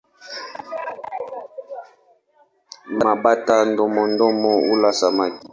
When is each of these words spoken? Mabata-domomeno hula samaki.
Mabata-domomeno 3.03 4.51
hula 4.67 4.91
samaki. 4.99 5.45